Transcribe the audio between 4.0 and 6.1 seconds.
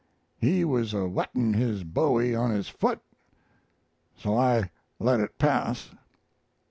so I let it pass.